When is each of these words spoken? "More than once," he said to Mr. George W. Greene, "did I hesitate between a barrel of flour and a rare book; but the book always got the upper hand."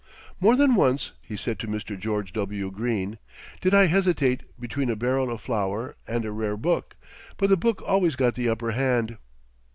"More 0.39 0.55
than 0.55 0.73
once," 0.73 1.11
he 1.21 1.37
said 1.37 1.59
to 1.59 1.67
Mr. 1.67 1.95
George 1.95 2.33
W. 2.33 2.71
Greene, 2.71 3.19
"did 3.61 3.71
I 3.75 3.85
hesitate 3.85 4.45
between 4.59 4.89
a 4.89 4.95
barrel 4.95 5.29
of 5.29 5.41
flour 5.41 5.95
and 6.07 6.25
a 6.25 6.31
rare 6.31 6.57
book; 6.57 6.95
but 7.37 7.51
the 7.51 7.55
book 7.55 7.83
always 7.85 8.15
got 8.15 8.33
the 8.33 8.49
upper 8.49 8.71
hand." 8.71 9.17